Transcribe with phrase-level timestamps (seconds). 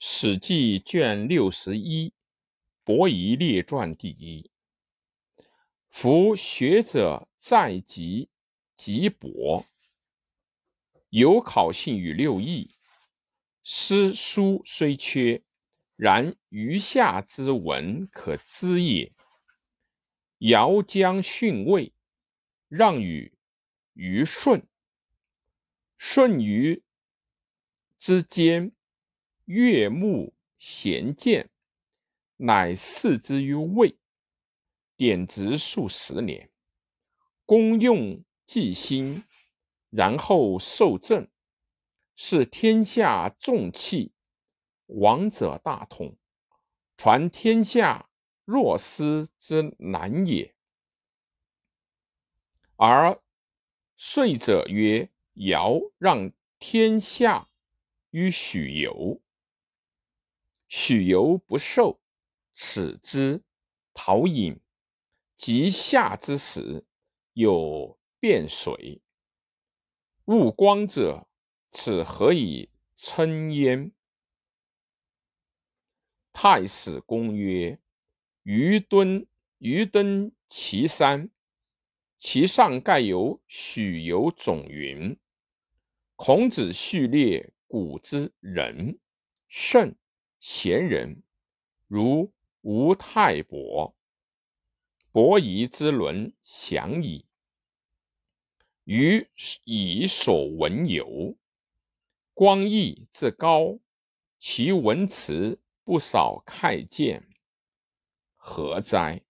[0.00, 2.10] 史记卷六十一
[2.84, 4.48] 《伯夷列传》第一。
[5.88, 8.28] 夫学者在籍
[8.76, 9.66] 即博，
[11.10, 12.76] 有考信于六艺。
[13.64, 15.42] 诗书虽缺，
[15.96, 19.12] 然余下之文可知也。
[20.38, 21.92] 尧将逊位，
[22.68, 23.36] 让与
[23.94, 24.64] 虞舜。
[25.98, 26.84] 舜于
[27.98, 28.70] 之间，
[29.48, 31.50] 悦目贤见，
[32.36, 33.96] 乃视之于魏，
[34.96, 36.50] 典职数十年，
[37.44, 39.24] 功用既兴，
[39.90, 41.28] 然后受政，
[42.14, 44.12] 是天下重器，
[44.86, 46.16] 王者大统，
[46.96, 48.10] 传天下
[48.44, 50.54] 若失之难也。
[52.76, 53.20] 而
[53.96, 55.10] 遂者曰。
[55.40, 57.48] 尧让天下
[58.10, 59.20] 于许由，
[60.68, 62.00] 许由不受，
[62.54, 63.42] 耻之，
[63.92, 64.60] 陶隐。
[65.36, 66.84] 及夏之时，
[67.32, 69.00] 有变水。
[70.24, 71.28] 勿光者，
[71.70, 73.92] 此何以称焉？
[76.32, 77.78] 太史公曰：
[78.42, 81.30] 余敦，余登其山，
[82.18, 85.16] 其上盖有许由种云。
[86.16, 88.98] 孔子序列古之人，
[89.46, 89.94] 圣
[90.40, 91.22] 贤人，
[91.86, 93.96] 如吴太伯、
[95.10, 97.26] 伯夷之伦详矣。
[98.84, 99.28] 余
[99.64, 101.36] 以所闻有，
[102.32, 103.78] 光义之高，
[104.38, 107.28] 其文辞不少慨见，
[108.36, 109.22] 何哉？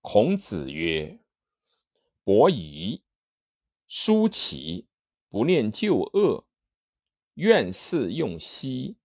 [0.00, 1.18] 孔子曰
[2.22, 3.02] ：“伯夷。”
[3.88, 4.88] 叔齐
[5.28, 6.45] 不念旧恶，
[7.36, 8.96] 愿事用兮，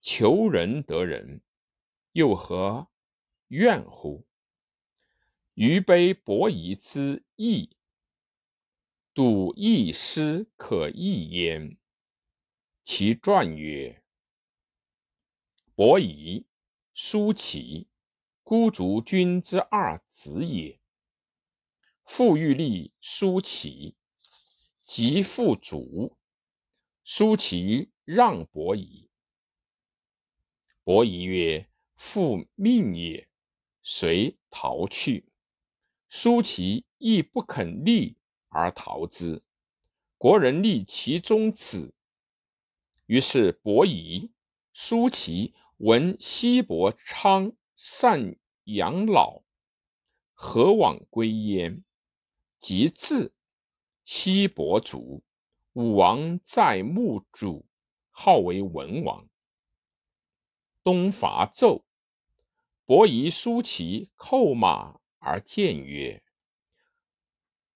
[0.00, 1.40] 求仁得仁，
[2.10, 2.88] 又何
[3.48, 4.26] 怨乎？
[5.54, 7.70] 余悲伯夷之义，
[9.14, 11.78] 笃义师可义焉。
[12.82, 14.02] 其传曰：
[15.76, 16.46] 伯夷、
[16.92, 17.86] 叔齐，
[18.42, 20.80] 孤竹君之二子也。
[22.04, 23.94] 父欲立叔齐。
[24.82, 26.17] 即父主，
[27.10, 29.08] 叔齐让伯夷。
[30.84, 33.30] 伯夷曰：“父命也。”
[33.82, 35.32] 遂逃去。
[36.10, 38.18] 叔齐亦不肯立
[38.48, 39.42] 而逃之。
[40.18, 41.94] 国人立其中子。
[43.06, 44.30] 于是伯夷、
[44.74, 49.40] 叔齐闻西伯昌善养老，
[50.34, 51.82] 何往归焉？
[52.58, 53.32] 即至。
[54.04, 55.22] 西伯卒，
[55.74, 57.66] 武王在墓主，
[58.10, 59.28] 号为文王。
[60.82, 61.82] 东伐纣，
[62.84, 66.22] 伯夷叔齐叩马而谏曰：“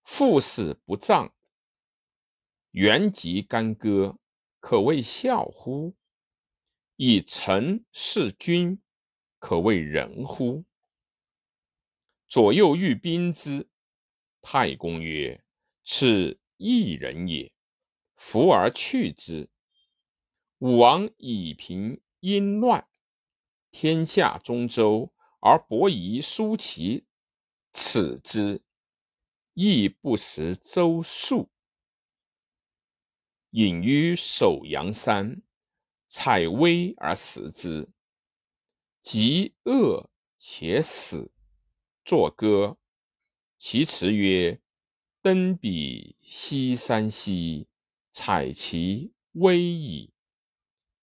[0.05, 1.33] 父死不葬，
[2.71, 4.19] 原籍干戈，
[4.59, 5.95] 可谓孝乎？
[6.97, 8.81] 以臣事君，
[9.39, 10.65] 可谓仁乎？”
[12.27, 13.69] 左右欲兵之，
[14.41, 15.45] 太公曰。
[15.85, 17.53] 此一人也，
[18.25, 19.51] 弗而去之。
[20.59, 22.89] 武王以平殷乱，
[23.73, 27.05] 天下中州，而伯夷叔齐
[27.75, 28.63] 耻之，
[29.55, 31.51] 亦不食周粟。
[33.51, 35.43] 隐于首阳山，
[36.09, 37.91] 采薇而食之，
[39.03, 40.09] 极饿
[40.39, 41.33] 且死，
[42.05, 42.79] 作歌。
[43.59, 44.61] 其辞曰。
[45.21, 47.69] 登彼西山兮，
[48.13, 50.13] 采其微矣。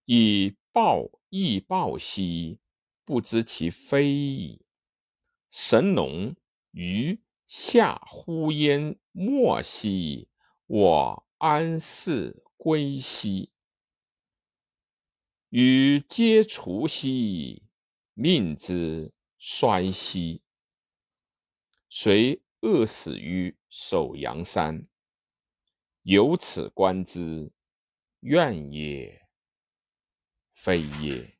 [0.05, 2.59] 以报亦报兮，
[3.03, 4.61] 不知其非矣。
[5.51, 6.35] 神农
[6.71, 10.29] 于下乎焉莫兮，
[10.67, 13.51] 我安是归兮？
[15.49, 17.63] 予皆除兮，
[18.13, 20.43] 命之衰兮。
[21.89, 24.87] 遂饿死于首阳山，
[26.03, 27.51] 由此观之，
[28.21, 29.27] 怨也，
[30.53, 31.38] 非也。